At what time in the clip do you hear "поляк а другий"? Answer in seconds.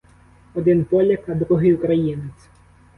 0.85-1.73